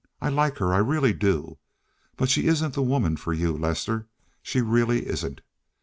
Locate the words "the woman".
2.73-3.17